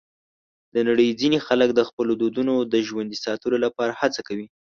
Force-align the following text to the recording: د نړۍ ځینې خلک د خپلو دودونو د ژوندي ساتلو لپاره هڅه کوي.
د 0.73 0.75
نړۍ 0.87 1.07
ځینې 1.19 1.37
خلک 1.47 1.69
د 1.73 1.81
خپلو 1.89 2.13
دودونو 2.21 2.53
د 2.73 2.75
ژوندي 2.87 3.17
ساتلو 3.25 3.57
لپاره 3.65 3.97
هڅه 4.01 4.19
کوي. 4.27 4.47